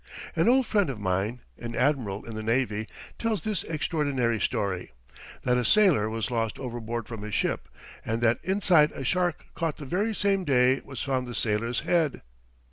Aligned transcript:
An 0.35 0.49
old 0.49 0.65
friend 0.65 0.89
of 0.89 0.99
mine, 0.99 1.41
an 1.59 1.75
admiral 1.75 2.25
in 2.25 2.33
the 2.33 2.41
navy, 2.41 2.87
tells 3.19 3.43
this 3.43 3.63
extraordinary 3.63 4.39
story 4.39 4.93
that 5.43 5.57
a 5.59 5.63
sailor 5.63 6.09
was 6.09 6.31
lost 6.31 6.57
overboard 6.57 7.07
from 7.07 7.21
his 7.21 7.35
ship, 7.35 7.69
and 8.03 8.19
that 8.23 8.39
inside 8.43 8.91
a 8.93 9.03
shark 9.03 9.45
caught 9.53 9.77
the 9.77 9.85
very 9.85 10.15
same 10.15 10.43
day 10.43 10.81
was 10.83 11.03
found 11.03 11.27
the 11.27 11.35
sailor's 11.35 11.81
head. 11.81 12.23